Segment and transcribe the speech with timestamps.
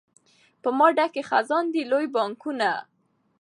[0.61, 2.69] په ما ډکي خزانې دي لوی بانکونه